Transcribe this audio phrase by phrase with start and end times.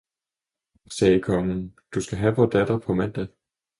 [0.89, 3.27] sagde kongen, du skal have vor datter på mandag!